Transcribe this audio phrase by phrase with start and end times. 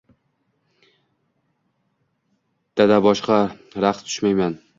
[2.81, 3.37] Dadaboshqa
[3.85, 4.59] raqs tushmayman